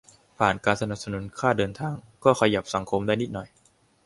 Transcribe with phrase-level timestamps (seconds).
[0.39, 3.47] ผ่านการสนับสนุนค่าเดินทาง ก็ขยับสังคมได้นิดหน่อย